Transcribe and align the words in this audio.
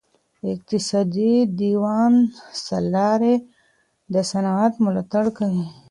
اقتصادي 0.53 1.31
دیوان 1.59 2.13
سالاري 2.65 3.35
د 4.13 4.15
صنعت 4.31 4.73
ملاتړ 4.85 5.25
کوي. 5.37 5.65